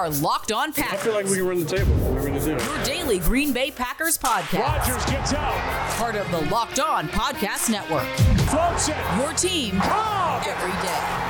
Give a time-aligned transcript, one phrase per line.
[0.00, 0.98] Are Locked On Packers.
[0.98, 1.92] I feel like we can run the table.
[2.10, 2.64] We're going to do.
[2.64, 4.58] Your daily Green Bay Packers podcast.
[4.58, 5.52] Rodgers gets out.
[5.98, 8.06] Part of the Locked On Podcast Network.
[8.48, 8.96] Floats it.
[9.18, 10.46] Your team Cobb.
[10.46, 11.29] every day.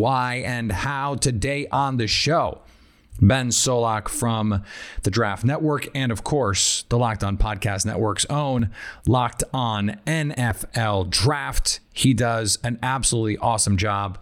[0.00, 1.14] why and how.
[1.14, 2.62] Today on the show,
[3.20, 4.64] Ben Solak from
[5.02, 8.70] the Draft Network and, of course, the Locked On Podcast Network's own
[9.06, 11.80] Locked On NFL Draft.
[11.92, 14.18] He does an absolutely awesome job.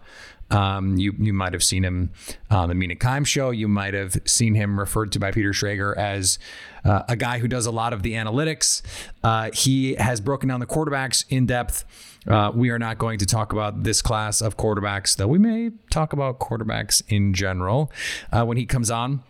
[0.51, 2.11] Um, you you might have seen him
[2.49, 3.51] on the Mina Kime show.
[3.51, 6.39] You might have seen him referred to by Peter Schrager as
[6.83, 8.81] uh, a guy who does a lot of the analytics.
[9.23, 11.85] Uh, he has broken down the quarterbacks in depth.
[12.27, 15.71] Uh, we are not going to talk about this class of quarterbacks, though we may
[15.89, 17.91] talk about quarterbacks in general
[18.31, 19.23] uh, when he comes on.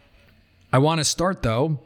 [0.73, 1.79] I want to start though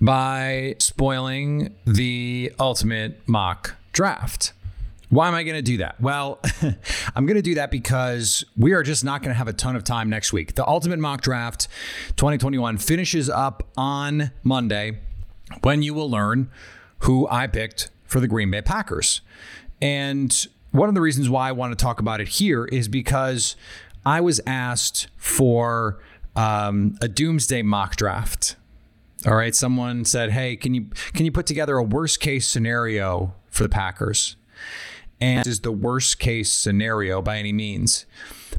[0.00, 4.52] by spoiling the ultimate mock draft.
[5.08, 6.00] Why am I going to do that?
[6.00, 6.40] Well,
[7.14, 9.76] I'm going to do that because we are just not going to have a ton
[9.76, 10.54] of time next week.
[10.56, 11.68] The Ultimate Mock Draft
[12.16, 14.98] 2021 finishes up on Monday
[15.62, 16.50] when you will learn
[17.00, 19.20] who I picked for the Green Bay Packers.
[19.84, 23.54] And one of the reasons why I want to talk about it here is because
[24.06, 26.00] I was asked for
[26.34, 28.56] um, a doomsday mock draft.
[29.26, 33.34] All right, someone said, "Hey, can you can you put together a worst case scenario
[33.50, 34.36] for the Packers?"
[35.20, 38.06] and is the worst case scenario by any means.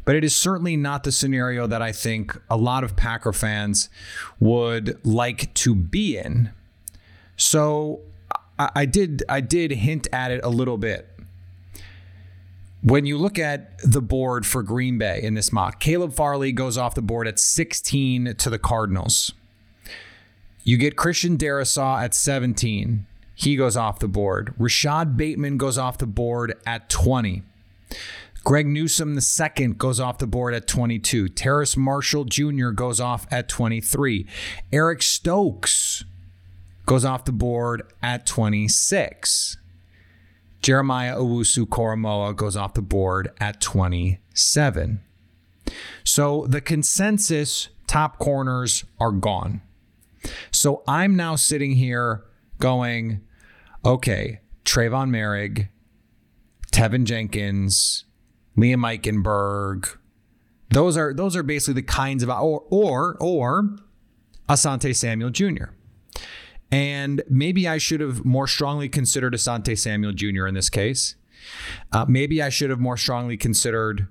[0.06, 3.90] But it is certainly not the scenario that I think a lot of Packer fans
[4.40, 6.52] would like to be in.
[7.36, 8.02] So
[8.58, 11.15] I, I did I did hint at it a little bit.
[12.86, 16.78] When you look at the board for Green Bay in this mock, Caleb Farley goes
[16.78, 19.34] off the board at 16 to the Cardinals.
[20.64, 23.08] You get Christian Darrisaw at 17.
[23.34, 24.54] He goes off the board.
[24.60, 27.42] Rashod Bateman goes off the board at 20.
[28.44, 31.30] Greg Newsome II goes off the board at 22.
[31.30, 32.70] Terrace Marshall Jr.
[32.70, 34.28] goes off at 23.
[34.72, 36.04] Eric Stokes
[36.86, 39.58] goes off the board at 26.
[40.66, 45.00] Jeremiah Owusu Koramoah goes off the board at 27.
[46.04, 49.62] So the consensus top corners are gone.
[50.50, 52.26] So I'm now sitting here
[52.60, 53.22] going,
[53.86, 55.70] okay, Tre'von Moehrig,
[56.72, 58.06] Teven Jenkins,
[58.58, 59.96] Liam Eichenberg.
[60.72, 63.76] Those are those are basically the kinds of or or or
[64.50, 65.66] Asante Samuel Jr.
[66.72, 70.48] And maybe I should have more strongly considered Asante Samuel Jr.
[70.48, 71.16] in this case.
[71.92, 74.08] Uh, maybe I should have more strongly considered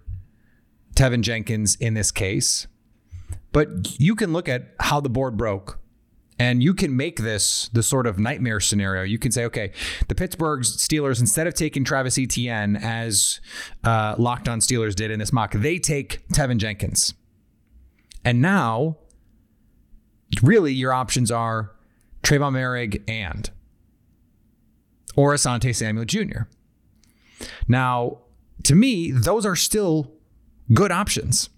[0.95, 2.67] Teven Jenkins in this case.
[3.53, 5.81] But you can look at how the board broke
[6.39, 9.03] and you can make this the sort of nightmare scenario.
[9.03, 9.73] You can say, okay,
[10.09, 13.41] the Pittsburgh Steelers, instead of taking Travis Etienne as
[13.85, 17.15] uh, Locked On Steelers did in this mock, they take Teven Jenkins.
[18.25, 18.97] And now,
[20.43, 21.74] really, your options are
[22.25, 23.51] Tre'von Moehrig and
[25.17, 26.43] or Asante Samuel Jr.
[27.69, 28.19] Now,
[28.65, 30.11] to me, those are still
[30.73, 31.51] good options.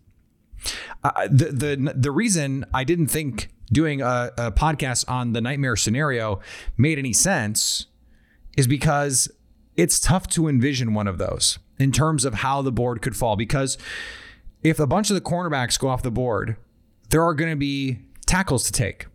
[1.05, 5.77] Uh, the the the reason I didn't think doing a, a podcast on the nightmare
[5.77, 6.41] scenario
[6.77, 7.87] made any sense
[8.57, 9.31] is because
[9.77, 13.37] it's tough to envision one of those in terms of how the board could fall.
[13.37, 13.77] Because
[14.62, 16.57] if a bunch of the cornerbacks go off the board,
[17.11, 19.07] there are going to be tackles to take.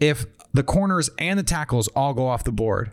[0.00, 2.92] If the corners and the tackles all go off the board,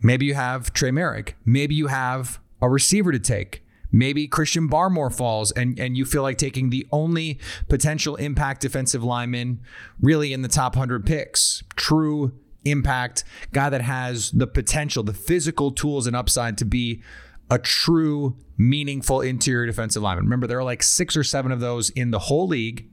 [0.00, 3.64] maybe you have Trey Moehrig, maybe you have a receiver to take,
[3.94, 7.38] Maybe Christian Barmore falls and, and you feel like taking the only
[7.68, 9.60] potential impact defensive lineman
[10.00, 11.62] really in the top 100 picks.
[11.76, 12.32] True
[12.64, 13.22] impact,
[13.52, 17.04] guy that has the potential, the physical tools and upside to be
[17.48, 20.24] a true, meaningful interior defensive lineman.
[20.24, 22.88] Remember, there are like six or seven of those in the whole league.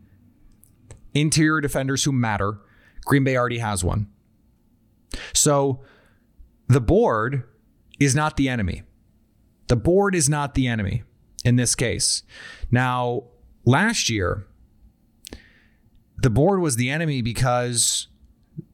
[1.15, 2.59] Interior defenders who matter.
[3.05, 4.07] Green Bay already has one.
[5.33, 5.81] So
[6.67, 7.43] the board
[7.99, 8.83] is not the enemy.
[9.67, 11.03] The board is not the enemy
[11.43, 12.23] in this case.
[12.71, 13.23] Now,
[13.65, 14.45] last year,
[16.17, 18.07] the board was the enemy because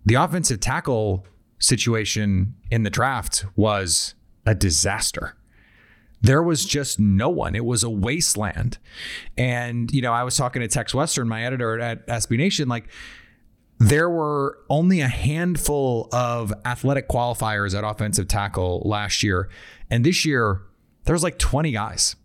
[0.06, 1.26] the offensive tackle
[1.60, 4.16] situation in the draft was
[4.46, 5.36] a disaster.
[6.22, 7.56] There was just no one.
[7.56, 8.80] It was a wasteland.
[9.38, 12.90] And, you know, I was talking to Tex Western, my editor at SB Nation, like,
[13.80, 19.50] there were only a handful of athletic qualifiers at offensive tackle last year.
[19.90, 20.64] And this year,
[21.06, 22.16] there's like 20 guys.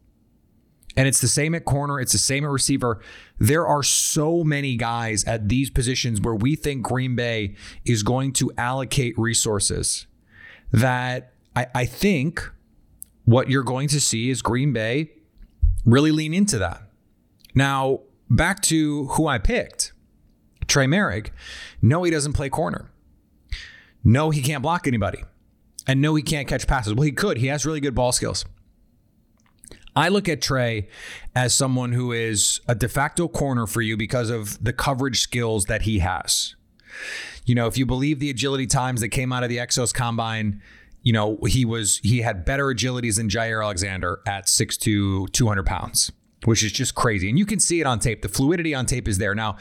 [0.96, 3.00] And it's the same at corner, it's the same at receiver.
[3.38, 7.54] There are so many guys at these positions where we think Green Bay
[7.84, 10.06] is going to allocate resources
[10.70, 12.50] that I, I think
[13.24, 15.12] what you're going to see is Green Bay
[15.84, 16.82] really lean into that.
[17.54, 19.91] Now, back to who I picked
[20.72, 21.28] Trey Moehrig.
[21.82, 22.90] No, he doesn't play corner.
[24.02, 25.22] No, he can't block anybody.
[25.86, 26.94] And no, he can't catch passes.
[26.94, 27.36] Well, he could.
[27.36, 28.46] He has really good ball skills.
[29.94, 30.88] I look at Trey
[31.34, 35.66] as someone who is a de facto corner for you because of the coverage skills
[35.66, 36.54] that he has.
[37.44, 40.62] You know, if you believe the agility times that came out of the Exos Combine,
[41.02, 46.12] you know, he was he had better agilities than Jaire Alexander at 6'2, 200 pounds,
[46.44, 47.28] which is just crazy.
[47.28, 48.22] And you can see it on tape.
[48.22, 49.34] The fluidity on tape is there.
[49.34, 49.56] Now,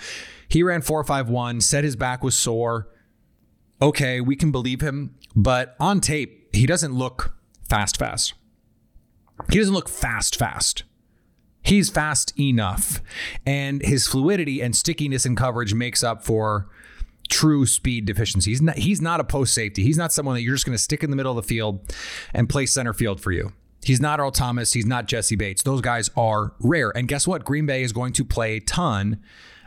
[0.47, 2.89] he ran 451, said his back was sore.
[3.81, 7.35] Okay, we can believe him, but on tape, he doesn't look
[7.67, 8.33] fast, fast.
[9.49, 10.83] He doesn't look fast, fast.
[11.63, 13.01] He's fast enough.
[13.45, 16.69] And his fluidity and stickiness and coverage makes up for
[17.29, 18.59] true speed deficiencies.
[18.59, 19.83] He's not, he's not a post safety.
[19.83, 21.95] He's not someone that you're just going to stick in the middle of the field
[22.33, 23.53] and play center field for you.
[23.83, 24.73] He's not Earl Thomas.
[24.73, 25.63] He's not Jessie Bates.
[25.63, 26.95] Those guys are rare.
[26.95, 27.43] And guess what?
[27.43, 29.21] Green Bay is going to play a ton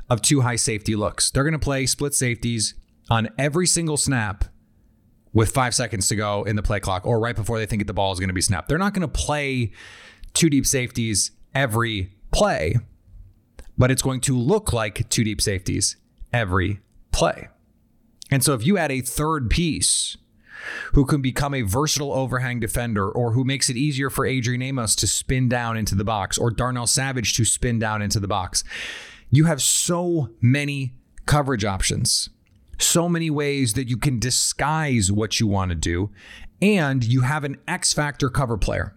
[0.09, 1.31] of two high safety looks.
[1.31, 2.75] They're going to play split safeties
[3.11, 4.45] on every single snap
[5.33, 7.93] with five seconds to go in the play clock or right before they think the
[7.93, 8.69] ball is going to be snapped.
[8.69, 9.73] They're not going to play
[10.33, 12.77] two deep safeties every play,
[13.77, 15.97] but it's going to look like two deep safeties
[16.33, 16.81] every
[17.11, 17.49] play.
[18.31, 20.17] And so if you add a third piece
[20.93, 24.95] who can become a versatile overhang defender or who makes it easier for Adrian Amos
[24.97, 28.65] to spin down into the box or Darnell Savage to spin down into the box,
[29.31, 30.95] you have so many
[31.27, 32.29] coverage options
[32.79, 36.11] so many ways that you can disguise what you want to do,
[36.61, 38.97] and you have an X factor cover player.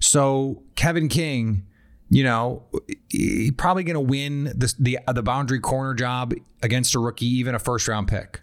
[0.00, 1.66] So Kevin King,
[2.10, 2.64] you know,
[3.56, 7.58] probably going to win the, the the boundary corner job against a rookie, even a
[7.58, 8.42] first round pick.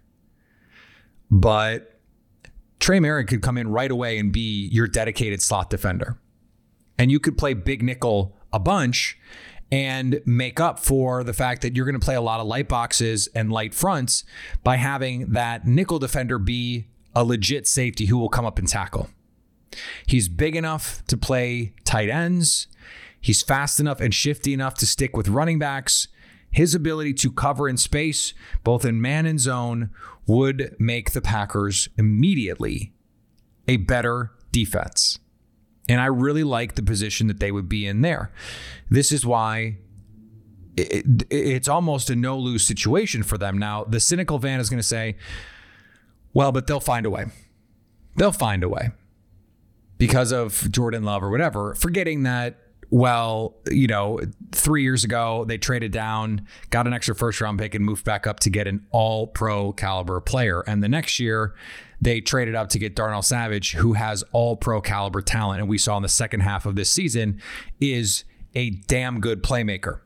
[1.29, 1.90] But
[2.81, 6.19] Trey Moehrig could come in right away and be your dedicated slot defender,
[6.97, 9.19] and you could play big nickel a bunch
[9.71, 12.67] and make up for the fact that you're going to play a lot of light
[12.67, 14.23] boxes and light fronts
[14.63, 19.09] by having that nickel defender be a legit safety who will come up and tackle.
[20.07, 22.67] He's big enough to play tight ends.
[23.21, 26.07] He's fast enough and shifty enough to stick with running backs.
[26.51, 28.33] His ability to cover in space,
[28.63, 29.89] both in man and zone,
[30.27, 32.93] would make the Packers immediately
[33.67, 35.19] a better defense.
[35.89, 38.31] And I really like the position that they would be in there.
[38.89, 39.77] This is why
[40.77, 43.57] it, it, it's almost a no lose situation for them.
[43.57, 45.15] Now, the cynical Van is going to say,
[46.33, 47.25] well, but they'll find a way.
[48.15, 48.91] They'll find a way
[49.97, 52.59] because of Jordan Love or whatever, forgetting that
[52.91, 54.19] well, you know,
[54.51, 58.27] three years ago, they traded down, got an extra first round pick, and moved back
[58.27, 60.61] up to get an all pro caliber player.
[60.67, 61.55] And the next year,
[62.01, 65.61] they traded up to get Darnell Savage, who has all pro caliber talent.
[65.61, 67.41] And we saw in the second half of this season
[67.79, 70.01] is a damn good playmaker.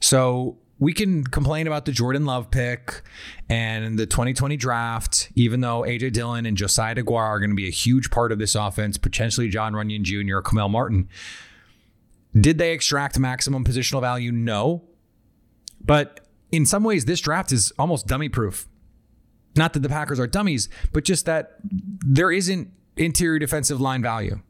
[0.00, 3.02] So we can complain about the Jordan Love pick
[3.48, 7.66] and the 2020 draft, even though AJ Dillon and Josiah Deguara are going to be
[7.66, 11.08] a huge part of this offense, potentially Jon Runyan Jr., Kamal Martin.
[12.38, 14.30] Did they extract maximum positional value?
[14.30, 14.84] No.
[15.82, 16.20] But
[16.52, 18.68] in some ways, this draft is almost dummy proof.
[19.56, 24.40] Not that the Packers are dummies, but just that there isn't interior defensive line value.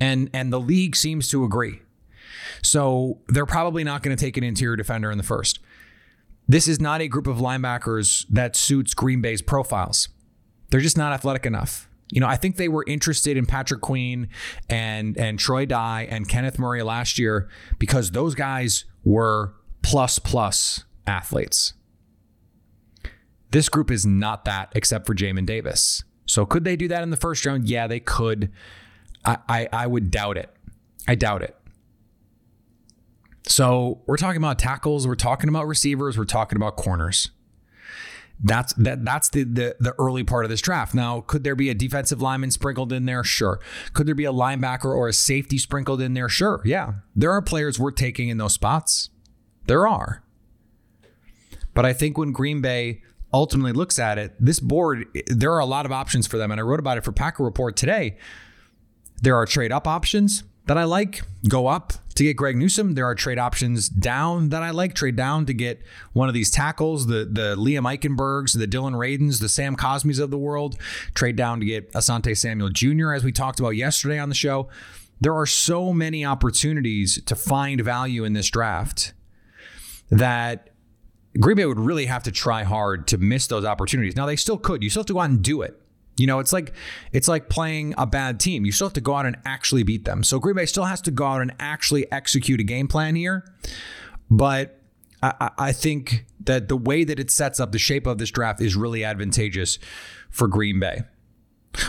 [0.00, 1.82] And and the league seems to agree.
[2.62, 5.60] So they're probably not going to take an interior defender in the first.
[6.46, 10.08] This is not a group of linebackers that suits Green Bay's profiles.
[10.70, 11.88] They're just not athletic enough.
[12.10, 14.28] You know, I think they were interested in Patrick Queen
[14.70, 17.48] and and Troy Dye and Kenneth Murray last year
[17.78, 21.74] because those guys were plus plus athletes.
[23.50, 26.02] This group is not that except for Jamin Davis.
[26.26, 27.68] So could they do that in the first round?
[27.68, 28.52] Yeah, they could.
[29.24, 30.50] I, I, I would doubt it.
[31.06, 31.56] I doubt it.
[33.48, 37.30] So we're talking about tackles, we're talking about receivers, we're talking about corners.
[38.40, 40.94] That's that that's the, the the early part of this draft.
[40.94, 43.24] Now, could there be a defensive lineman sprinkled in there?
[43.24, 43.58] Sure.
[43.94, 46.28] Could there be a linebacker or a safety sprinkled in there?
[46.28, 46.60] Sure.
[46.64, 46.92] Yeah.
[47.16, 49.10] There are players we're taking in those spots.
[49.66, 50.22] There are.
[51.74, 53.02] But I think when Green Bay
[53.32, 56.52] ultimately looks at it, this board, there are a lot of options for them.
[56.52, 58.18] And I wrote about it for Packer Report today.
[59.20, 61.22] There are trade up options that I like.
[61.48, 62.94] Go up to get Greg Newsome.
[62.94, 64.94] There are trade options down that I like.
[64.94, 65.80] Trade down to get
[66.12, 70.30] one of these tackles, the the Liam Eichenbergs, the Dillon Radunz, the Sam Cosmis of
[70.30, 70.76] the world.
[71.14, 74.68] Trade down to get Asante Samuel Jr., as we talked about yesterday on the show.
[75.20, 79.14] There are so many opportunities to find value in this draft
[80.10, 80.70] that
[81.40, 84.16] Green Bay would really have to try hard to miss those opportunities.
[84.16, 84.82] Now they still could.
[84.82, 85.80] You still have to go out and do it.
[86.18, 86.72] You know, it's like
[87.12, 88.64] it's like playing a bad team.
[88.64, 90.22] You still have to go out and actually beat them.
[90.22, 93.44] So Green Bay still has to go out and actually execute a game plan here.
[94.30, 94.80] But
[95.22, 98.60] I, I think that the way that it sets up the shape of this draft
[98.60, 99.78] is really advantageous
[100.30, 101.02] for Green Bay.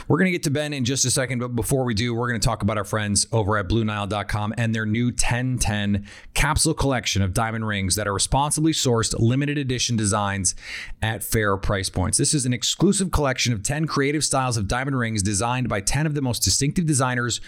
[0.08, 2.28] We're going to get to Ben in just a second, but before we do, we're
[2.30, 7.22] going to talk about our friends over at BlueNile.com and their new 1010 capsule collection
[7.22, 10.56] of diamond rings that are responsibly sourced, limited edition designs
[11.02, 12.18] at fair price points.
[12.18, 16.06] This is an exclusive collection of 10 creative styles of diamond rings designed by 10
[16.06, 17.40] of the most distinctive designers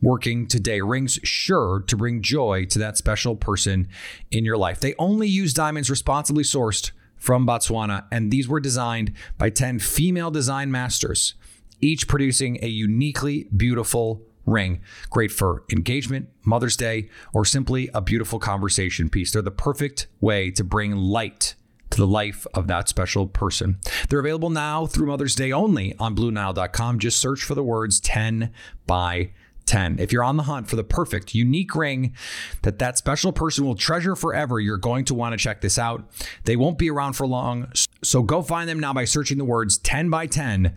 [0.00, 0.80] working today.
[0.80, 3.88] Rings sure to bring joy to that special person
[4.30, 4.80] in your life.
[4.80, 10.30] They only use diamonds responsibly sourced from Botswana, and these were designed by 10 female
[10.30, 11.34] design masters
[11.80, 14.80] each producing a uniquely beautiful ring.
[15.10, 19.32] Great for engagement, Mother's Day, or simply a beautiful conversation piece.
[19.32, 21.54] They're the perfect way to bring light
[21.90, 23.78] to the life of that special person.
[24.08, 26.98] They're available now through Mother's Day only on BlueNile.com.
[27.00, 28.52] Just search for the words 10
[28.86, 29.32] by
[29.66, 29.98] 10.
[29.98, 32.14] If you're on the hunt for the perfect, unique ring
[32.62, 36.10] that that special person will treasure forever, you're going to want to check this out.
[36.44, 37.70] They won't be around for long,
[38.02, 40.76] so go find them now by searching the words 10 by 10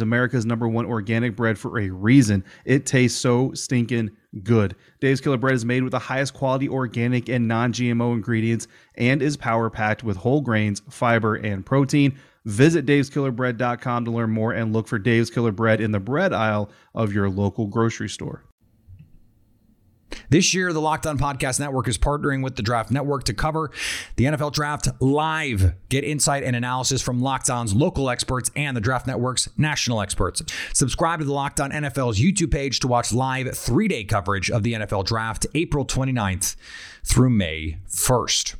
[0.00, 2.44] America's number one organic bread for a reason.
[2.64, 4.10] It tastes so stinking
[4.42, 4.74] good.
[5.00, 9.22] Dave's Killer Bread is made with the highest quality organic and non GMO ingredients and
[9.22, 12.18] is power packed with whole grains, fiber, and protein.
[12.44, 16.70] Visit daveskillerbread.com to learn more and look for Dave's Killer Bread in the bread aisle
[16.94, 18.44] of your local grocery store.
[20.30, 23.70] This year, the Locked On Podcast Network is partnering with the Draft Network to cover
[24.16, 25.72] the NFL Draft live.
[25.88, 30.42] Get insight and analysis from Locked On's local experts and the Draft Network's national experts.
[30.74, 34.62] Subscribe to the Locked On NFL's YouTube page to watch live three day coverage of
[34.62, 36.56] the NFL Draft, April 29th
[37.04, 38.56] through May 1st.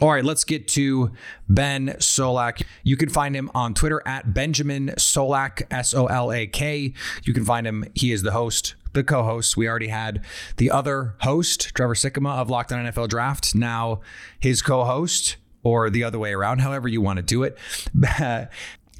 [0.00, 1.10] All right, let's get to
[1.48, 2.62] Ben Solak.
[2.84, 6.92] You can find him on Twitter at Benjamin Solak, S O L A K.
[7.24, 9.56] You can find him, he is the host, the co hosts.
[9.56, 10.24] We already had
[10.56, 14.00] the other host, Trevor Sikkema of Locked On NFL Draft, now
[14.38, 17.58] his co host, or the other way around, however you want to do it.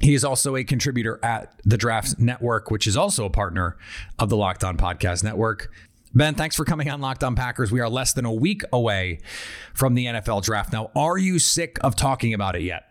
[0.00, 3.76] He is also a contributor at the Draft Network, which is also a partner
[4.16, 5.72] of the Locked On Podcast Network.
[6.14, 7.72] Ben, thanks for coming on Locked On Packers.
[7.72, 9.18] We are less than a week away
[9.74, 10.72] from the NFL draft.
[10.72, 12.87] Now, are you sick of talking about it yet?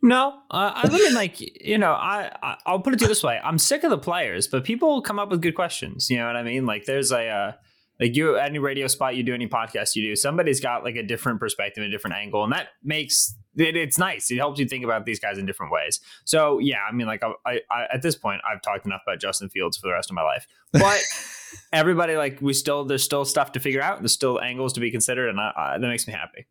[0.00, 3.22] No, uh, I mean, like you know, I, I I'll put it to you this
[3.22, 6.08] way: I'm sick of the players, but people come up with good questions.
[6.08, 6.66] You know what I mean?
[6.66, 7.52] Like, there's a uh,
[7.98, 11.02] like you any radio spot you do, any podcast you do, somebody's got like a
[11.02, 14.30] different perspective, a different angle, and that makes it, it's nice.
[14.30, 16.00] It helps you think about these guys in different ways.
[16.24, 19.48] So yeah, I mean, like I, I, at this point, I've talked enough about Justin
[19.48, 21.00] Fields for the rest of my life, but.
[21.72, 24.90] everybody like we still there's still stuff to figure out there's still angles to be
[24.90, 26.46] considered and I, I, that makes me happy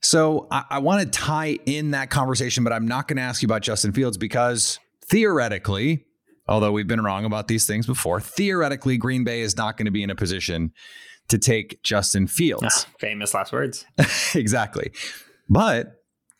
[0.00, 3.42] so i, I want to tie in that conversation but i'm not going to ask
[3.42, 6.06] you about justin fields because theoretically
[6.48, 9.90] although we've been wrong about these things before, theoretically, Green Bay is not going to
[9.90, 10.72] be in a position
[11.28, 12.86] to take Justin Fields.
[12.86, 13.84] Ah, famous last words.
[14.34, 14.92] exactly.
[15.48, 15.95] But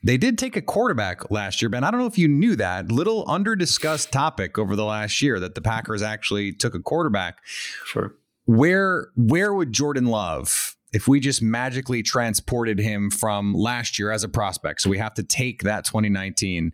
[0.06, 1.84] they did take a quarterback last year, Ben.
[1.84, 2.90] I don't know if you knew that.
[2.90, 7.38] Little under discussed topic over the last year that the Packers actually took a quarterback.
[7.84, 8.14] Sure.
[8.44, 14.22] Where where would Jordan Love, if we just magically transported him from last year as
[14.22, 16.72] a prospect, so we have to take that 2019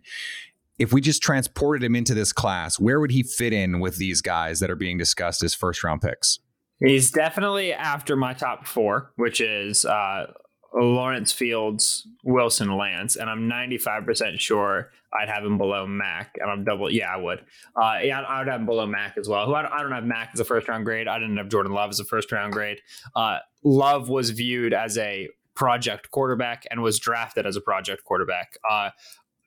[0.79, 4.21] if we just transported him into this class, where would he fit in with these
[4.21, 6.39] guys that are being discussed as first round picks?
[6.79, 10.33] He's definitely after my top four, which is uh,
[10.73, 16.63] Lawrence Fields, Wilson, Lance, and I'm 95% sure I'd have him below Mac, and I'm
[16.63, 16.91] double.
[16.91, 17.39] Yeah, I would.
[17.75, 19.45] Uh, yeah, I would have him below Mac as well.
[19.45, 21.07] Who I don't, I don't have Mac as a first round grade.
[21.07, 22.79] I didn't have Jordan Love as a first round grade.
[23.15, 28.57] Uh, Love was viewed as a project quarterback and was drafted as a project quarterback.
[28.69, 28.89] Uh,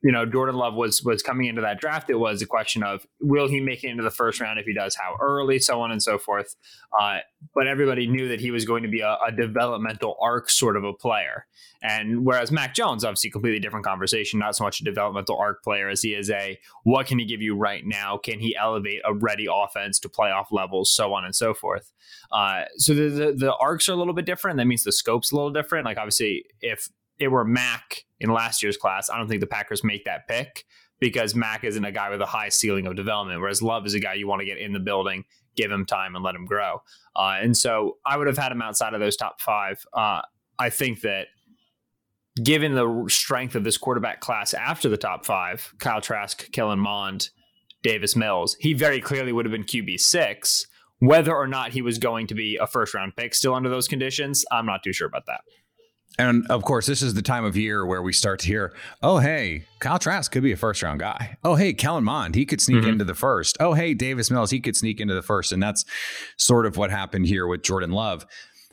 [0.06, 2.08] you know, Jordan Love was was coming into that draft.
[2.10, 4.56] It was a question of will he make it into the first round?
[4.60, 6.54] If he does, how early, so on and so forth.
[6.96, 7.18] Uh,
[7.56, 10.84] but everybody knew that he was going to be a, a, developmental arc sort of
[10.84, 11.46] a player.
[11.82, 14.38] And whereas Mac Jones, obviously, completely different conversation.
[14.38, 17.42] Not so much a developmental arc player as he is a what can he give
[17.42, 18.16] you right now?
[18.16, 21.92] Can he elevate a ready offense to playoff levels, so on and so forth.
[22.30, 24.56] Uh, so the, the the arcs are a little bit different.
[24.58, 25.84] That means the scope's a little different.
[25.84, 29.84] Like obviously, if it were Mac in last year's class, I don't think the Packers
[29.84, 30.64] make that pick
[31.00, 34.00] because Mac isn't a guy with a high ceiling of development, whereas Love is a
[34.00, 35.24] guy you want to get in the building,
[35.56, 36.82] give him time, and let him grow.
[37.14, 39.84] Uh, and so I would have had him outside of those top five.
[39.92, 40.22] Uh,
[40.58, 41.26] I think that
[42.42, 47.30] given the strength of this quarterback class after the top five, Kyle Trask, Kellen Mond,
[47.82, 50.66] Davis Mills, he very clearly would have been QB six.
[50.98, 53.86] Whether or not he was going to be a first round pick still under those
[53.86, 55.42] conditions, I'm not too sure about that.
[56.18, 59.18] And of course, this is the time of year where we start to hear, oh,
[59.18, 61.36] hey, Kyle Trask could be a first round guy.
[61.44, 62.88] Oh, hey, Kellen Mond, he could sneak mm-hmm.
[62.88, 63.56] into the first.
[63.60, 65.52] Oh, hey, Davis Mills, he could sneak into the first.
[65.52, 65.84] And that's
[66.36, 68.26] sort of what happened here with Jordan Love.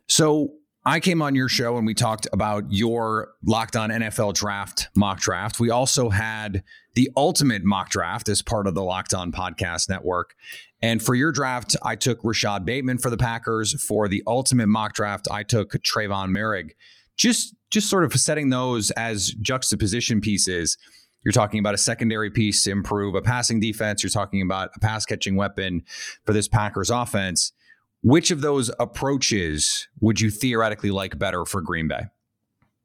[0.08, 0.54] So
[0.86, 5.20] I came on your show and we talked about your locked on NFL draft mock
[5.20, 5.60] draft.
[5.60, 6.64] We also had
[6.96, 10.36] the ultimate mock draft as part of the Locked On Podcast Network.
[10.82, 13.82] And for your draft, I took Rashod Bateman for the Packers.
[13.82, 16.72] For the ultimate mock draft, I took Tre'von Moehrig
[17.18, 20.78] just just sort of setting those as juxtaposition pieces.
[21.24, 24.04] You're talking about a secondary piece to improve a passing defense.
[24.04, 25.84] You're talking about a pass catching weapon
[26.26, 27.54] for this Packers offense.
[28.02, 32.08] Which of those approaches would you theoretically like better for Green Bay?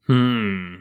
[0.07, 0.77] Hmm.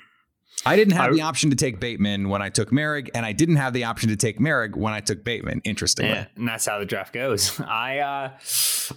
[0.66, 3.32] I didn't have I, the option to take Bateman when I took Moehrig, and I
[3.32, 5.62] didn't have the option to take Moehrig when I took Bateman.
[5.64, 7.60] Interestingly, yeah, and that's how the draft goes.
[7.68, 8.32] I uh,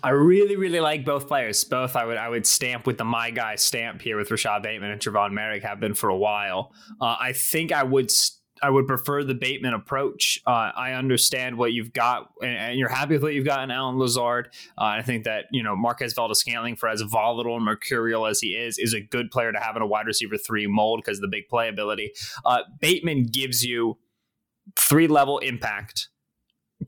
[0.03, 1.63] I really really like both players.
[1.65, 4.91] Both I would I would stamp with the my guy stamp here with Rashod Bateman
[4.91, 6.73] and Tre'von Moehrig have been for a while.
[7.01, 8.11] Uh, I think I would.
[8.11, 10.41] St- I would prefer the Bateman approach.
[10.47, 13.71] Uh, I understand what you've got, and, and, you're happy with what you've got in
[13.71, 14.49] Allen Lazard.
[14.79, 18.49] Uh, I think that you know Marquez Valdes-Scantling, for as volatile and mercurial as he
[18.49, 21.23] is, is a good player to have in a wide receiver three mold because of
[21.23, 22.09] the big playability.
[22.45, 23.99] Uh, Bateman gives you
[24.77, 26.09] three level impact,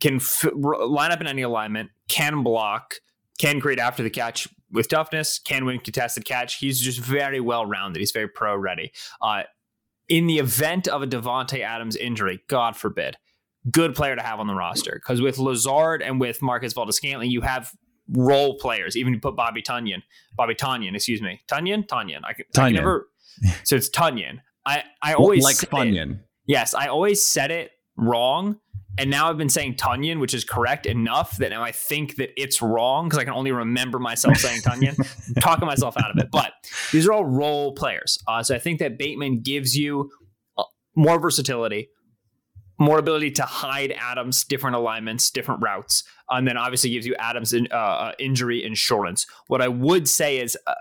[0.01, 0.21] can
[0.55, 2.95] line up in any alignment, can block,
[3.39, 6.57] can create after the catch with toughness, can win contested catch.
[6.57, 8.01] He's just very well rounded.
[8.01, 8.93] He's very pro ready.
[9.21, 9.43] Uh,
[10.13, 13.17] in the event of a Davante Adams injury, God forbid,
[13.71, 14.93] good player to have on the roster.
[14.93, 17.73] Because with Lazard and with Marquez Valdes-Scantling, you have
[18.11, 18.95] role players.
[18.95, 20.03] Even you put Bobby Tunyon,
[20.37, 22.21] Bobby Tunyon, excuse me, Tunyon, Tunyon.
[22.25, 23.09] I can, I can never.
[23.65, 24.41] So it's Tunyon.
[24.67, 26.21] I I always like Tunyon.
[26.45, 28.61] Yes, I always said it wrong
[28.99, 32.31] and now I've been saying Tunyon, which is correct enough that now I think that
[32.41, 36.31] it's wrong because I can only remember myself saying Tunyon, talking myself out of it.
[36.31, 36.53] But
[36.93, 38.19] these are all role players.
[38.29, 40.11] Uh, so I think that Bateman gives you
[40.59, 41.89] uh, more versatility,
[42.83, 47.53] more ability to hide Adams, different alignments, different routes, and then obviously gives you Adams
[47.53, 49.27] in, uh, uh injury insurance.
[49.47, 50.75] What I would say is, uh,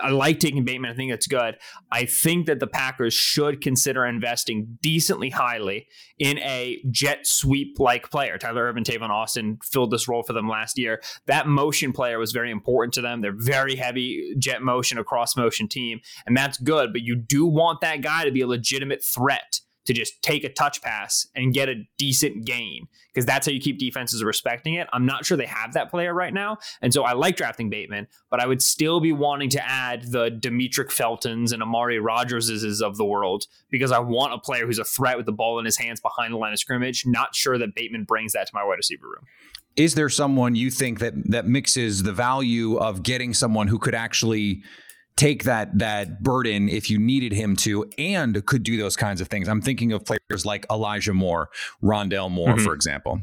[0.00, 0.90] I like taking Bateman.
[0.90, 1.56] I think that's good.
[1.90, 8.10] I think that the Packers should consider investing decently highly in a jet sweep like
[8.10, 8.38] player.
[8.38, 11.02] Tyler Ervin, Tavon Austin filled this role for them last year.
[11.26, 13.20] That motion player was very important to them.
[13.20, 16.92] They're very heavy jet motion, a cross motion team, and that's good.
[16.92, 20.48] But you do want that guy to be a legitimate threat to just take a
[20.48, 24.88] touch pass and get a decent gain because that's how you keep defenses respecting it.
[24.92, 26.58] I'm not sure they have that player right now.
[26.82, 30.30] And so I like drafting Bateman, but I would still be wanting to add the
[30.30, 34.84] Demetric Feltons and Amari Rodgerses of the world because I want a player who's a
[34.84, 37.04] threat with the ball in his hands behind the line of scrimmage.
[37.06, 39.26] Not sure that Bateman brings that to my wide receiver room.
[39.76, 43.94] Is there someone you think that that mixes the value of getting someone who could
[43.94, 44.62] actually
[45.16, 49.28] take that that burden if you needed him to and could do those kinds of
[49.28, 49.48] things.
[49.48, 51.50] I'm thinking of players like Elijah Moore,
[51.82, 52.64] Rondale Moore, mm-hmm.
[52.64, 53.20] for example.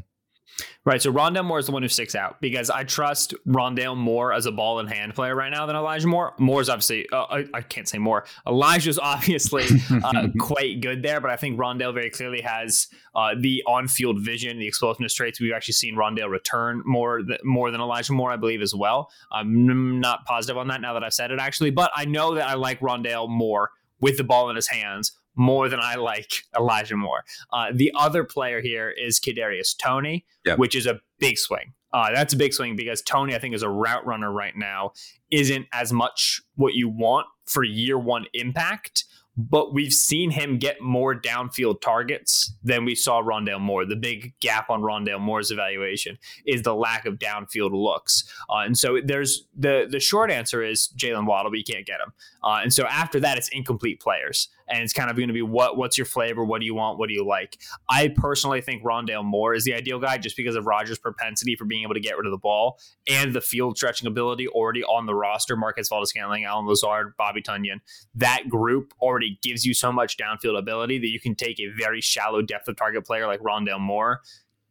[0.84, 1.00] Right.
[1.00, 4.46] So Rondale Moore is the one who sticks out because I trust Rondale Moore as
[4.46, 6.34] a ball in hand player right now than Elijah Moore.
[6.38, 8.24] Moore's obviously, uh, I, I, can't say more.
[8.46, 9.64] Elijah's obviously
[10.02, 14.20] uh, quite good there, but I think Rondale very clearly has uh, the on field
[14.20, 15.40] vision, the explosiveness traits.
[15.40, 19.10] We've actually seen Rondale return more, th- more than Elijah Moore, I believe, as well.
[19.30, 22.48] I'm not positive on that now that I've said it, actually, but I know that
[22.48, 23.70] I like Rondale more
[24.00, 27.24] with the ball in his hands more than I like Elijah Moore.
[27.52, 30.58] Uh, the other player here is Kadarius Toney, yep.
[30.58, 31.72] which is a big swing.
[31.92, 34.92] Uh, that's a big swing because Toney, I think, is a route runner right now,
[35.30, 39.04] isn't as much what you want for year one impact
[39.36, 43.86] but we've seen him get more downfield targets than we saw Rondale Moore.
[43.86, 48.76] The big gap on Rondale Moore's evaluation is the lack of downfield looks, uh, and
[48.76, 52.12] so there's the the short answer is Jaylen Waddle, but you can't get him.
[52.44, 55.42] Uh, and so after that, it's incomplete players, and it's kind of going to be
[55.42, 57.58] what what's your flavor, what do you want, what do you like.
[57.88, 61.64] I personally think Rondale Moore is the ideal guy just because of Rodgers' propensity for
[61.64, 65.06] being able to get rid of the ball and the field stretching ability already on
[65.06, 65.56] the roster.
[65.56, 67.80] Marquez Valdes-Scantling, Allen Lazard, Bobby Tonyan,
[68.14, 72.00] that group already gives you so much downfield ability that you can take a very
[72.00, 74.20] shallow depth of target player like Rondale Moore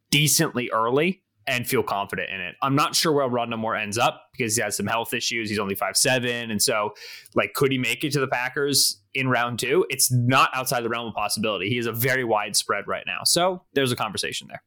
[0.09, 2.55] decently early and feel confident in it.
[2.61, 5.49] I'm not sure where Rondale Moore ends up because he has some health issues.
[5.49, 6.93] He's only five seven, and so
[7.33, 9.85] like, could he make it to the Packers in round two?
[9.89, 11.69] It's not outside the realm of possibility.
[11.69, 14.63] He is a very wide spread right now, so there's a conversation there.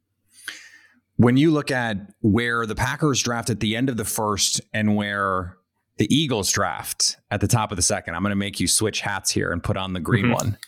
[1.16, 4.96] When you look at where the Packers draft at the end of the first and
[4.96, 5.56] where
[5.96, 9.00] the Eagles draft at the top of the second, I'm going to make you switch
[9.00, 10.34] hats here and put on the green mm-hmm.
[10.34, 10.58] one.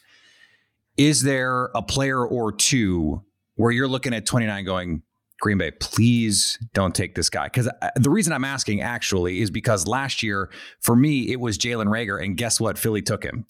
[0.96, 3.24] Is there a player or two
[3.56, 5.02] where you're looking at 29 going,
[5.40, 7.44] Green Bay, please don't take this guy.
[7.44, 11.58] Because uh, the reason I'm asking actually is because last year, for me, it was
[11.58, 12.22] Jalen Reagor.
[12.22, 12.78] And guess what?
[12.78, 13.44] Philly took him.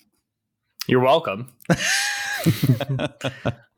[0.87, 1.49] You're welcome.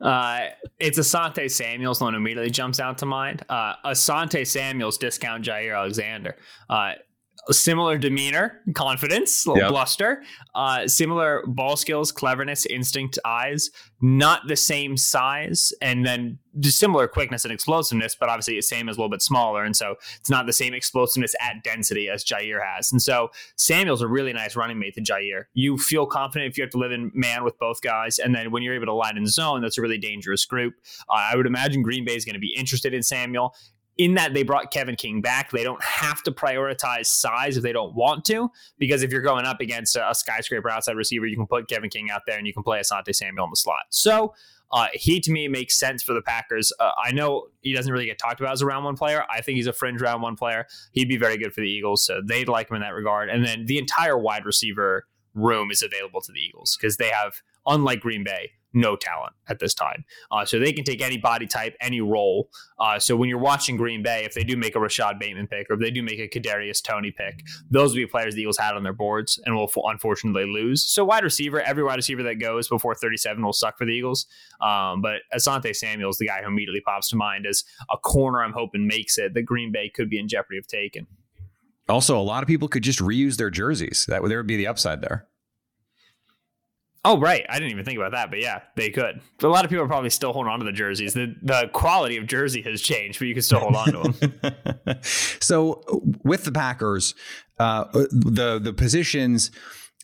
[0.01, 0.47] uh,
[0.79, 3.43] it's Asante Samuels, one immediately jumps out to mind.
[3.49, 6.35] Uh, Asante Samuels discount Jaire Alexander.
[6.69, 6.93] Uh,
[7.51, 9.69] similar demeanor, confidence, yep.
[9.69, 10.23] bluster,
[10.55, 13.69] uh, similar ball skills, cleverness, instinct, eyes,
[14.01, 18.97] not the same size, and then similar quickness and explosiveness, but obviously the same as
[18.97, 19.63] a little bit smaller.
[19.63, 22.91] And so it's not the same explosiveness at density as Jaire has.
[22.91, 25.45] And so Samuel's a really nice running mate to Jaire.
[25.53, 28.19] You feel confident if you have to live in man with both guys.
[28.19, 30.75] And then when you're able to line in zone, that's a really dangerous group.
[31.09, 33.53] Uh, I would imagine Green Bay is going to be interested in Samuel
[33.99, 37.73] in that they brought Kevin King back, they don't have to prioritize size if they
[37.73, 41.35] don't want to, because if you're going up against a, a skyscraper outside receiver, you
[41.35, 43.83] can put Kevin King out there and you can play Asante Samuel in the slot.
[43.89, 44.33] So
[44.71, 46.71] uh, he to me makes sense for the Packers.
[46.79, 49.25] Uh, I know he doesn't really get talked about as a round one player.
[49.29, 50.65] I think he's a fringe round one player.
[50.93, 53.29] He'd be very good for the Eagles, so they'd like him in that regard.
[53.29, 57.41] And then the entire wide receiver room is available to the Eagles because they have,
[57.65, 60.05] unlike Green Bay, no talent at this time.
[60.31, 62.49] Uh, so they can take any body type, any role.
[62.79, 65.69] Uh, so when you're watching Green Bay, if they do make a Rashod Bateman pick
[65.69, 68.57] or if they do make a Kadarius Toney pick, those will be players the Eagles
[68.57, 70.85] had on their boards and will unfortunately lose.
[70.85, 74.27] So wide receiver, every wide receiver that goes before 37 will suck for the Eagles.
[74.61, 78.43] Um, but Asante Samuel is the guy who immediately pops to mind as a corner
[78.43, 81.07] I'm hoping makes it that Green Bay could be in jeopardy of taking.
[81.87, 84.05] Also, a lot of people could just reuse their jerseys.
[84.07, 85.27] That there would be the upside there.
[87.05, 89.21] Oh right, I didn't even think about that, but yeah, they could.
[89.41, 91.13] A lot of people are probably still holding on to the jerseys.
[91.13, 94.95] The the quality of jersey has changed, but you can still hold on to them.
[95.01, 95.81] so
[96.23, 97.15] with the Packers,
[97.57, 99.51] uh, the the positions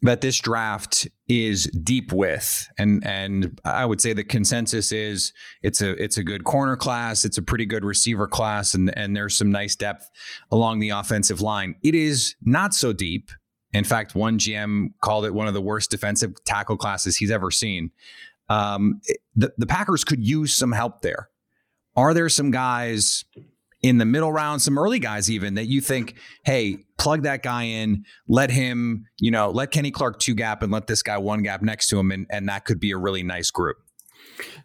[0.04, 5.82] that this draft is deep with, and and I would say the consensus is it's
[5.82, 9.38] a it's a good corner class, it's a pretty good receiver class, and and there's
[9.38, 10.10] some nice depth
[10.50, 11.76] along the offensive line.
[11.84, 13.32] It is not so deep
[13.76, 17.52] in fact, one GM called it one of the worst defensive tackle classes he's ever
[17.52, 17.92] seen.
[18.50, 19.02] Um,
[19.36, 21.30] the, the Packers could use some help there.
[21.96, 23.26] Are there some guys
[23.82, 27.64] in the middle round, some early guys even that you think, hey, plug that guy
[27.64, 31.44] in, let him, you know, let Kenny Clark two gap and let this guy one
[31.44, 33.78] gap next to him, and, and that could be a really nice group?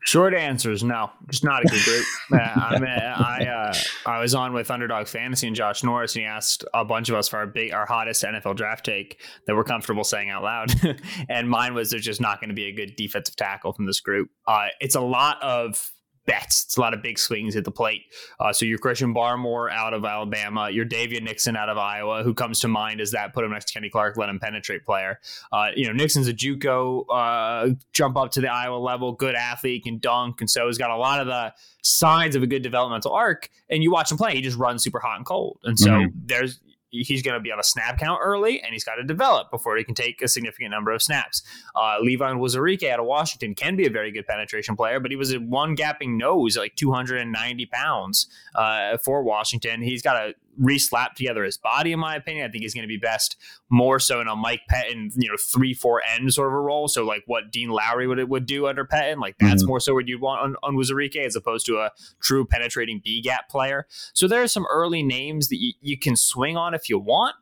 [0.04, 1.10] Short answer is no.
[1.28, 2.04] It's not a good group.
[2.32, 3.74] uh, I mean, I uh,
[4.06, 7.14] I was on with Underdog Fantasy and Josh Norris, and he asked a bunch of
[7.14, 10.72] us for our big, our hottest NFL draft take that we're comfortable saying out loud.
[11.28, 14.00] and mine was there's just not going to be a good defensive tackle from this
[14.00, 14.30] group.
[14.46, 15.92] Uh, it's a lot of
[16.26, 16.64] bets.
[16.64, 18.02] It's a lot of big swings at the plate.
[18.38, 22.34] Uh, so your Christian Barmore out of Alabama, your Daviyon Nixon out of Iowa, who
[22.34, 25.18] comes to mind as that put him next to Kenny Clark, let him penetrate player.
[25.52, 29.84] Uh, you know, Nixon's a JUCO, uh, jump up to the Iowa level, good athlete,
[29.84, 31.52] can dunk, and so he's got a lot of the
[31.82, 33.48] signs of a good developmental arc.
[33.68, 35.58] And you watch him play, he just runs super hot and cold.
[35.64, 36.18] And so mm-hmm.
[36.26, 39.50] there's he's going to be on a snap count early, and he's got to develop
[39.50, 41.42] before he can take a significant number of snaps.
[41.74, 45.16] Uh, Levi Onwuzurike out of Washington can be a very good penetration player, but he
[45.16, 49.82] was a one gapping nose, like 290 pounds uh, for Washington.
[49.82, 52.46] He's got to re-slap together his body, in my opinion.
[52.46, 53.36] I think he's going to be best
[53.70, 56.88] more so in a Mike Pettine, you know, three four end sort of a role.
[56.88, 59.68] So like what Dean Lowry would would do under Pettine, like that's mm-hmm.
[59.68, 63.22] more so what you'd want on, on Wuzurike as opposed to a true penetrating B
[63.22, 63.86] gap player.
[64.14, 67.34] So there are some early names that you, you can swing on if you want,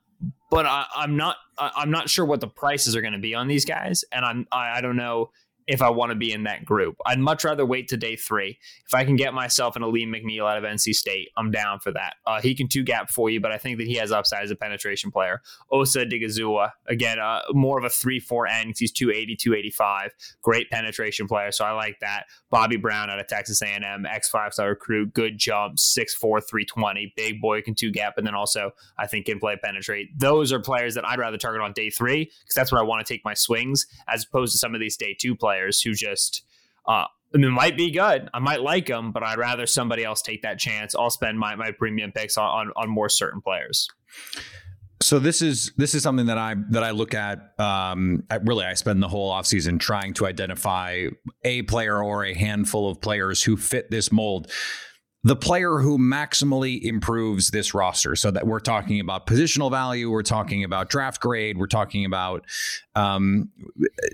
[0.51, 3.49] but I, am not I'm not sure what the prices are going to be on
[3.49, 5.31] these guys, and I'm I, I don't know
[5.69, 6.97] if I want to be in that group.
[7.05, 8.59] I'd much rather wait to day three.
[8.87, 11.93] If I can get myself an Alim McNeil out of NC State, I'm down for
[11.93, 12.15] that.
[12.27, 14.51] Uh, he can two gap for you, but I think that he has upside as
[14.51, 15.43] a penetration player.
[15.71, 18.77] Osa Odighizuwa, again, uh, more of a 3 4 end.
[18.79, 20.13] He's 280, 285.
[20.41, 22.25] Great penetration player, so I like that.
[22.51, 27.13] Bobby Brown out of Texas A&M, X5 star recruit, good jump, 6'4, 320.
[27.15, 30.19] Big boy can two gap, and then also I think can play penetrate.
[30.19, 33.07] Those are players that I'd rather target on day three because that's where I want
[33.07, 35.95] to take my swings as opposed to some of these day two players players who
[35.95, 36.43] just
[36.87, 38.29] uh, I mean, might be good.
[38.33, 40.95] I might like them, but I'd rather somebody else take that chance.
[40.95, 43.87] I'll spend my, my premium picks on, on, on more certain players.
[45.01, 47.39] So this is this is something that I that I look at.
[47.61, 51.07] Um, I, really, I spend the whole offseason trying to identify
[51.45, 54.51] a player or a handful of players who fit this mold
[55.25, 58.15] the player who maximally improves this roster.
[58.15, 62.45] So that we're talking about positional value, we're talking about draft grade, we're talking about
[62.95, 63.51] um,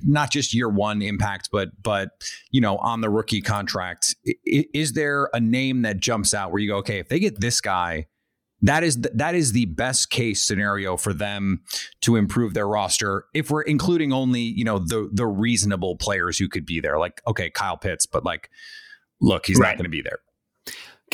[0.02, 2.10] not just year one impact, but but
[2.50, 4.16] you know on the rookie contract.
[4.44, 7.60] Is there a name that jumps out where you go, okay, if they get this
[7.60, 8.06] guy,
[8.62, 11.60] that is the, that is the best case scenario for them
[12.00, 13.26] to improve their roster.
[13.34, 17.20] If we're including only you know the the reasonable players who could be there, like
[17.26, 18.48] okay, Kyle Pitts, but like,
[19.20, 19.68] look, he's right.
[19.68, 20.18] not going to be there.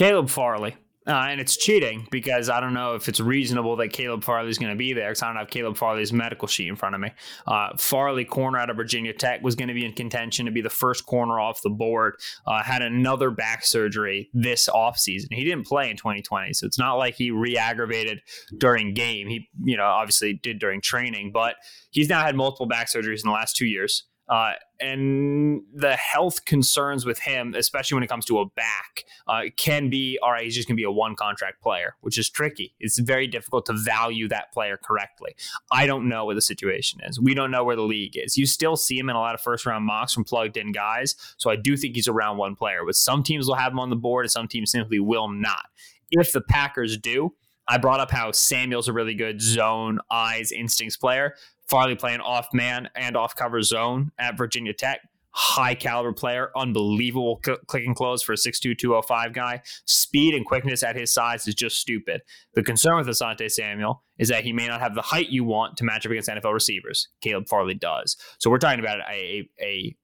[0.01, 0.75] Caleb Farley.
[1.07, 4.57] Uh, and it's cheating because I don't know if it's reasonable that Caleb Farley is
[4.57, 7.03] going to be there because I don't have Caleb Farley's medical sheet in front of
[7.03, 7.13] me.
[7.47, 10.63] Uh, Farley, corner out of Virginia Tech, was going to be in contention to be
[10.63, 12.15] the first corner off the board.
[12.47, 15.27] Uh, had another back surgery this offseason.
[15.33, 18.23] He didn't play in 2020, so it's not like he re aggravated
[18.57, 19.29] during game.
[19.29, 21.57] He, you know, obviously did during training, but
[21.91, 24.07] he's now had multiple back surgeries in the last two years.
[24.31, 29.43] Uh, and the health concerns with him, especially when it comes to a back, uh,
[29.57, 30.45] can be all right.
[30.45, 32.75] He's just going to be a one contract player, which is tricky.
[32.79, 35.35] It's very difficult to value that player correctly.
[35.73, 37.21] I don't know what the situation is.
[37.21, 38.39] We don't know where the league is.
[38.39, 41.17] You still see him in a lot of first round mocks from plugged in guys.
[41.37, 42.83] So I do think he's a round one player.
[42.87, 45.67] But some teams will have him on the board, and some teams simply will not.
[46.13, 47.35] If the Packers do,
[47.67, 51.35] I brought up how Samuel's a really good zone, eyes, instincts player.
[51.71, 55.01] Farley playing off man and off cover zone at Virginia Tech.
[55.33, 59.63] High caliber player, unbelievable cl- click and close for a 6'2, 205 guy.
[59.85, 62.23] Speed and quickness at his size is just stupid.
[62.55, 65.77] The concern with Asante Samuel is that he may not have the height you want
[65.77, 67.07] to match up against NFL receivers.
[67.21, 68.17] Caleb Farley does.
[68.39, 69.97] So we're talking about a, a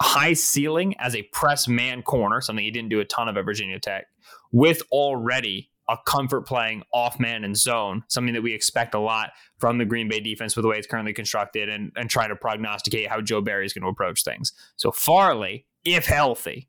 [0.00, 3.44] high ceiling as a press man corner, something he didn't do a ton of at
[3.44, 4.06] Virginia Tech,
[4.52, 9.32] with already a comfort playing off man and zone, something that we expect a lot
[9.58, 12.36] from the Green Bay defense with the way it's currently constructed and, and trying to
[12.36, 14.52] prognosticate how Joe Barry is going to approach things.
[14.76, 16.68] So Farley, if healthy,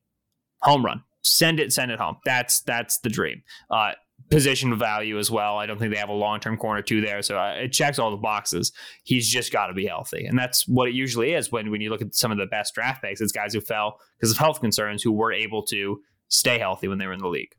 [0.61, 1.03] home run.
[1.23, 2.17] Send it, send it home.
[2.23, 3.41] That's that's the dream.
[3.71, 3.93] Uh,
[4.29, 5.57] position value as well.
[5.57, 7.99] I don't think they have a long term corner two there, so uh, it checks
[7.99, 8.71] all the boxes.
[9.03, 11.89] He's just got to be healthy, and that's what it usually is when when you
[11.89, 13.21] look at some of the best draft picks.
[13.21, 16.97] It's guys who fell because of health concerns who were able to stay healthy when
[16.97, 17.55] they were in the league.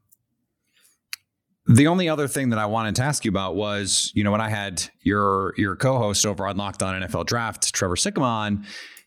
[1.69, 4.41] The only other thing that I wanted to ask you about was, you know, when
[4.41, 8.65] I had your your co-host over on Locked On NFL Draft, Trevor Sikkema,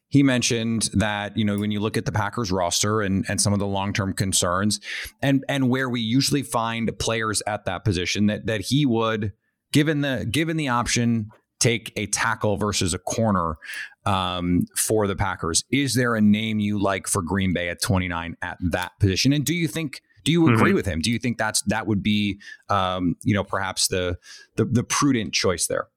[0.10, 3.54] he mentioned that you know when you look at the Packers roster and and some
[3.54, 4.80] of the long term concerns
[5.22, 9.32] and and where we usually find players at that position that that he would
[9.72, 13.58] given the given the option take a tackle versus a corner
[14.06, 15.64] um, for the Packers.
[15.72, 19.34] Is there a name you like for Green Bay at 29 at that position?
[19.34, 20.76] And do you think do you agree mm-hmm.
[20.76, 21.02] with him?
[21.02, 24.18] Do you think that's that would be um, you know perhaps the,
[24.56, 25.88] the the prudent choice there?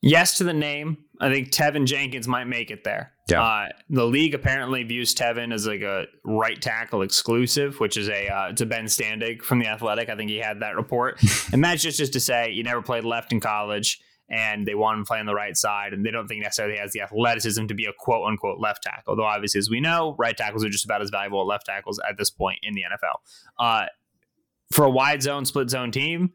[0.00, 0.98] Yes to the name.
[1.20, 3.12] I think Teven Jenkins might make it there.
[3.28, 3.42] Yeah.
[3.42, 8.28] Uh, the league apparently views Teven as like a right tackle exclusive, which is a
[8.28, 10.08] uh, it's a Ben Standig from the Athletic.
[10.08, 11.20] I think he had that report,
[11.52, 14.98] and that's just just to say you never played left in college and they want
[14.98, 17.66] him to play on the right side, and they don't think necessarily has the athleticism
[17.66, 19.16] to be a quote unquote left tackle.
[19.16, 22.00] Though obviously, as we know, right tackles are just about as valuable as left tackles
[22.08, 23.16] at this point in the NFL.
[23.58, 23.86] Uh,
[24.70, 26.32] for a wide zone, split zone team,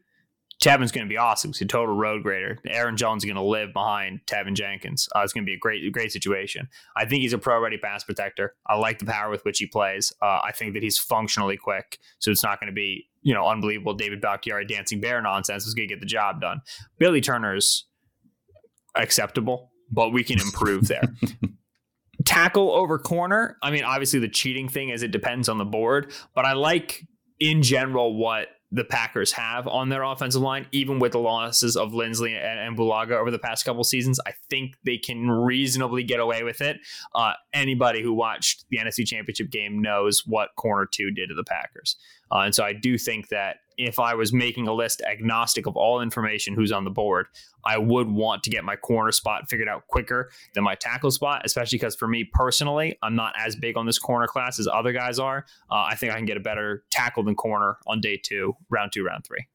[0.62, 1.50] Teven's going to be awesome.
[1.50, 2.58] He's a total road grader.
[2.66, 5.08] Aaron Jones is going to live behind Teven Jenkins.
[5.14, 6.68] Uh, it's going to be a great, great situation.
[6.96, 8.54] I think he's a pro-ready pass protector.
[8.66, 10.12] I like the power with which he plays.
[10.22, 13.46] Uh, I think that he's functionally quick, so it's not going to be you know
[13.48, 15.64] unbelievable David Bakhtiari dancing bear nonsense.
[15.64, 16.60] It's going to get the job done.
[16.98, 17.88] Billy Turner's
[18.94, 21.02] acceptable, but we can improve there.
[22.24, 23.58] Tackle over corner.
[23.62, 27.02] I mean, obviously the cheating thing is it depends on the board, but I like
[27.40, 31.92] in general what the Packers have on their offensive line, even with the losses of
[31.92, 34.18] Linsley and, and Bulaga over the past couple seasons.
[34.26, 36.78] I think they can reasonably get away with it.
[37.14, 41.44] Uh, anybody who watched the NFC Championship game knows what corner two did to the
[41.44, 41.94] Packers.
[42.32, 45.76] Uh, and so I do think that if I was making a list agnostic of
[45.76, 47.26] all information who's on the board,
[47.64, 51.42] I would want to get my corner spot figured out quicker than my tackle spot,
[51.44, 54.92] especially because for me personally, I'm not as big on this corner class as other
[54.92, 55.46] guys are.
[55.70, 58.92] Uh, I think I can get a better tackle than corner on day two, round
[58.92, 59.46] two, round three.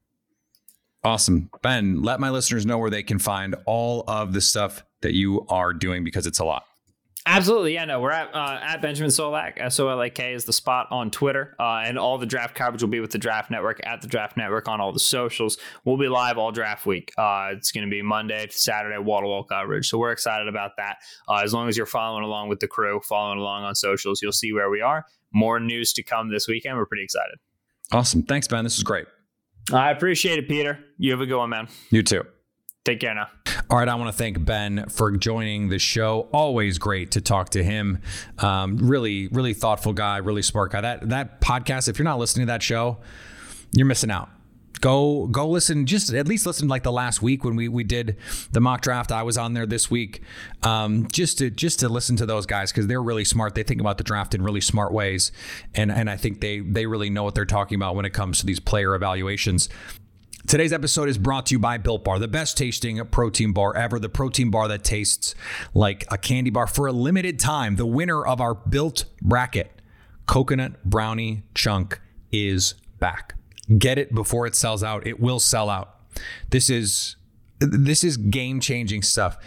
[1.03, 1.49] Awesome.
[1.61, 5.45] Ben, let my listeners know where they can find all of the stuff that you
[5.47, 6.63] are doing because it's a lot.
[7.25, 7.85] Absolutely, yeah.
[7.85, 9.53] No, we're at uh, at Benjamin Solak.
[9.57, 12.55] S O L A K is the spot on Twitter, uh, and all the draft
[12.55, 15.57] coverage will be with the Draft Network at the Draft Network on all the socials.
[15.85, 17.11] We'll be live all draft week.
[17.17, 19.89] Uh, it's going to be Monday to Saturday, wall to wall coverage.
[19.89, 20.97] So we're excited about that.
[21.27, 24.31] Uh, as long as you're following along with the crew, following along on socials, you'll
[24.31, 25.05] see where we are.
[25.33, 26.77] More news to come this weekend.
[26.77, 27.35] We're pretty excited.
[27.91, 28.23] Awesome.
[28.23, 28.63] Thanks, Ben.
[28.63, 29.07] This is great.
[29.73, 30.79] I appreciate it, Peter.
[30.97, 31.67] You have a good one, man.
[31.91, 32.23] You too.
[32.85, 33.27] Take care now.
[33.69, 36.27] All right, I want to thank Ben for joining the show.
[36.31, 38.01] Always great to talk to him.
[38.39, 40.81] Um, really, really thoughtful guy, really smart guy.
[40.81, 41.87] That that podcast.
[41.87, 42.97] If you're not listening to that show,
[43.73, 44.29] you're missing out.
[44.81, 45.85] Go go listen.
[45.85, 48.15] Just at least listen like the last week when we we did
[48.53, 49.11] the mock draft.
[49.11, 50.23] I was on there this week,
[50.63, 53.55] um, just to just to listen to those guys because they're really smart.
[53.55, 55.33] They think about the draft in really smart ways,
[55.75, 58.39] and and I think they they really know what they're talking about when it comes
[58.39, 59.67] to these player evaluations.
[60.47, 63.99] Today's episode is brought to you by Built Bar, the best tasting protein bar ever,
[63.99, 65.35] the protein bar that tastes
[65.73, 67.75] like a candy bar for a limited time.
[67.75, 69.81] The winner of our Built bracket,
[70.25, 71.99] Coconut Brownie Chunk,
[72.31, 73.35] is back.
[73.77, 75.05] Get it before it sells out.
[75.05, 75.95] It will sell out.
[76.49, 77.15] This is
[77.59, 79.37] this is game-changing stuff.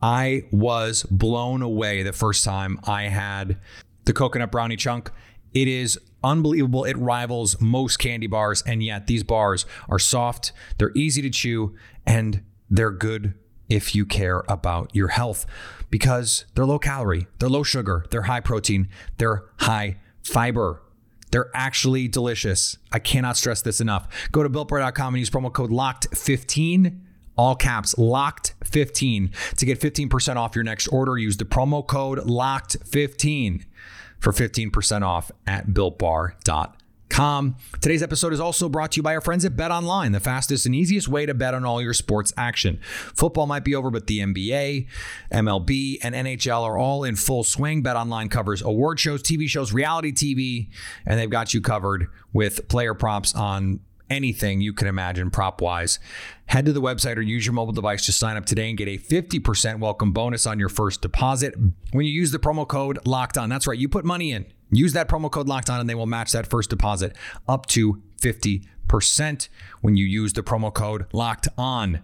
[0.00, 3.58] I was blown away the first time I had
[4.06, 5.10] the coconut brownie chunk.
[5.52, 6.84] It is unbelievable.
[6.84, 11.74] It rivals most candy bars, and yet these bars are soft, they're easy to chew,
[12.06, 13.34] and they're good
[13.68, 15.46] if you care about your health
[15.90, 20.82] because they're low calorie, they're low sugar, they're high protein, they're high fiber.
[21.30, 22.78] They're actually delicious.
[22.90, 24.08] I cannot stress this enough.
[24.32, 27.00] Go to builtbar.com and use promo code LOCKED15
[27.38, 33.64] all caps locked15 to get 15% off your next order use the promo code locked15
[34.18, 37.56] for 15% off at builtbar.com.
[37.80, 40.66] Today's episode is also brought to you by our friends at Bet Online, the fastest
[40.66, 42.78] and easiest way to bet on all your sports action.
[42.82, 44.86] Football might be over, but the NBA,
[45.32, 47.82] MLB, and NHL are all in full swing.
[47.82, 50.68] Bet Online covers award shows, TV shows, reality TV,
[51.06, 55.98] and they've got you covered with player props on anything you can imagine prop wise.
[56.46, 58.88] Head to the website or use your mobile device to sign up today and get
[58.88, 61.54] a 50% welcome bonus on your first deposit
[61.92, 63.48] when you use the promo code locked on.
[63.48, 64.46] That's right, you put money in.
[64.70, 67.16] Use that promo code locked on and they will match that first deposit
[67.46, 69.48] up to 50%
[69.80, 72.02] when you use the promo code locked on.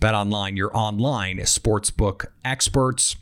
[0.00, 3.16] Bet online, your online sportsbook experts.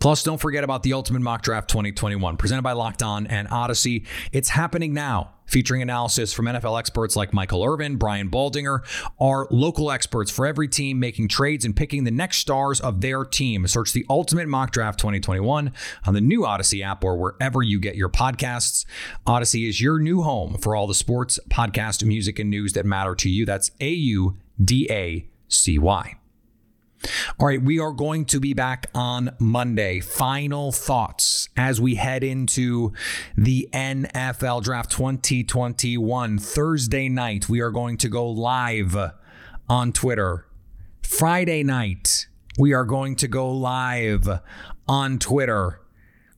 [0.00, 4.06] Plus, don't forget about the Ultimate Mock Draft 2021, presented by Locked On and Audacy.
[4.32, 8.80] It's happening now, featuring analysis from NFL experts like Michael Irvin, Brian Baldinger,
[9.20, 13.26] our local experts for every team making trades and picking the next stars of their
[13.26, 13.66] team.
[13.66, 15.70] Search the Ultimate Mock Draft 2021
[16.06, 18.86] on the new Audacy app or wherever you get your podcasts.
[19.26, 23.14] Audacy is your new home for all the sports, podcast, music, and news that matter
[23.16, 23.44] to you.
[23.44, 26.19] That's A U D A C Y.
[27.38, 30.00] All right, we are going to be back on Monday.
[30.00, 32.92] Final thoughts as we head into
[33.36, 37.48] the NFL Draft 2021 Thursday night.
[37.48, 38.96] We are going to go live
[39.68, 40.46] on Twitter.
[41.02, 42.26] Friday night,
[42.58, 44.28] we are going to go live
[44.86, 45.80] on Twitter.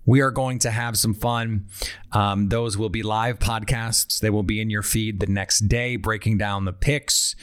[0.05, 1.67] We are going to have some fun.
[2.13, 4.21] Um, those will be live podcasts.
[4.21, 7.37] They will be in your feed the next day, breaking down the picks.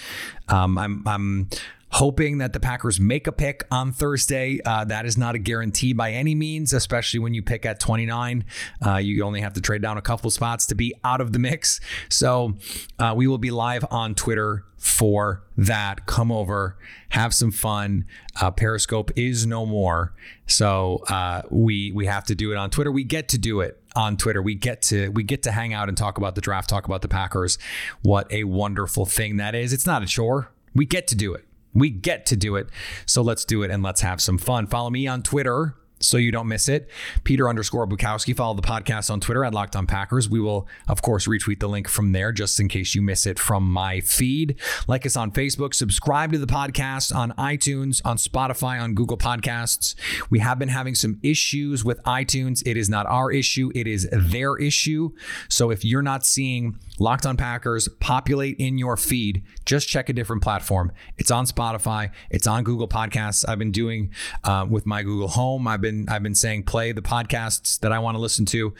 [0.48, 1.50] Um, I'm, I'm
[1.91, 4.60] hoping that the Packers make a pick on Thursday.
[4.65, 8.45] Uh, that is not a guarantee by any means, especially when you pick at 29.
[8.86, 11.39] Uh, you only have to trade down a couple spots to be out of the
[11.39, 11.80] mix.
[12.10, 12.56] So
[12.97, 16.06] uh, we will be live on Twitter for that.
[16.06, 16.77] Come over,
[17.10, 18.06] have some fun.
[18.40, 20.13] Uh, Periscope is no more,
[20.48, 22.92] so uh, we we have to do it on Twitter.
[22.92, 24.42] We get to do it on Twitter.
[24.42, 27.02] We get to we get to hang out and talk about the draft, talk about
[27.02, 27.58] the Packers.
[28.02, 29.73] What a wonderful thing that is.
[29.73, 30.52] It's not a chore.
[30.73, 31.46] We get to do it.
[31.74, 32.67] We get to do it.
[33.06, 34.67] So let's do it and let's have some fun.
[34.67, 36.89] Follow me on Twitter so you don't miss it.
[37.23, 38.35] Peter underscore Bukowski.
[38.35, 40.29] Follow the podcast on Twitter at Locked On Packers.
[40.29, 43.39] We will, of course, retweet the link from there just in case you miss it
[43.39, 44.60] from my feed.
[44.87, 45.73] Like us on Facebook.
[45.73, 49.95] Subscribe to the podcast on iTunes, on Spotify, on Google Podcasts.
[50.29, 52.63] We have been having some issues with iTunes.
[52.65, 55.12] It is not our issue, it is their issue.
[55.50, 60.13] So if you're not seeing Locked On Packers populate in your feed, just check a
[60.13, 60.91] different platform.
[61.17, 63.47] It's on Spotify, it's on Google Podcasts.
[63.47, 64.12] I've been doing
[64.43, 65.67] uh, with my Google Home.
[65.67, 68.73] I've been I've been saying play the podcasts that I want to listen to,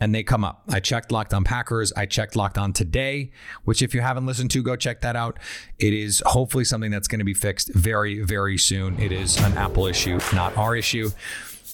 [0.00, 0.62] and they come up.
[0.68, 1.92] I checked Locked On Packers.
[1.92, 3.30] I checked Locked On Today,
[3.64, 5.38] which if you haven't listened to, go check that out.
[5.78, 8.98] It is hopefully something that's going to be fixed very very soon.
[9.00, 11.10] It is an Apple issue, not our issue.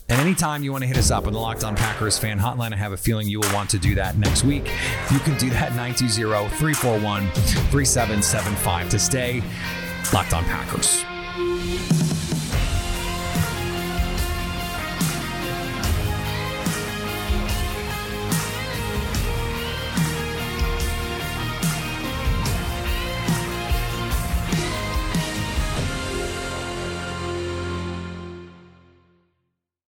[0.08, 2.72] And anytime you want to hit us up on the Locked On Packers fan hotline,
[2.72, 4.68] I have a feeling you will want to do that next week.
[5.12, 9.42] You can do that 920 341 3775 to stay
[10.12, 11.99] Locked On Packers.